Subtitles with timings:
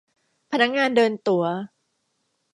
[0.51, 1.43] พนักงานเดินตั๋ว